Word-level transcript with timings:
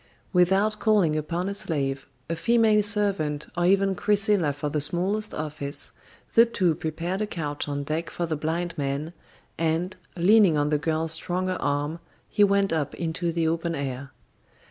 Without 0.33 0.79
calling 0.79 1.15
upon 1.15 1.47
a 1.47 1.53
slave, 1.53 2.07
a 2.27 2.35
female 2.35 2.81
servant, 2.81 3.45
or 3.55 3.67
even 3.67 3.93
Chrysilla 3.93 4.51
for 4.51 4.67
the 4.67 4.81
smallest 4.81 5.31
office, 5.31 5.91
the 6.33 6.43
two 6.43 6.73
prepared 6.73 7.21
a 7.21 7.27
couch 7.27 7.67
on 7.67 7.83
deck 7.83 8.09
for 8.09 8.25
the 8.25 8.35
blind 8.35 8.75
man, 8.79 9.13
and, 9.59 9.95
leaning 10.17 10.57
on 10.57 10.69
the 10.69 10.79
girl's 10.79 11.11
stronger 11.11 11.57
arm, 11.59 11.99
he 12.27 12.43
went 12.43 12.73
up 12.73 12.95
into 12.95 13.31
the 13.31 13.47
open 13.47 13.75
air. 13.75 14.09